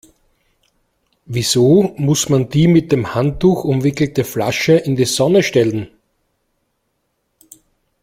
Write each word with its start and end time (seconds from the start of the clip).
Wieso 1.25 1.93
muss 1.95 2.27
man 2.27 2.49
die 2.49 2.67
mit 2.67 2.91
dem 2.91 3.13
Handtuch 3.13 3.63
umwickelte 3.63 4.23
Flasche 4.23 4.73
in 4.75 4.95
die 4.95 5.05
Sonne 5.05 5.43
stellen? 5.43 5.89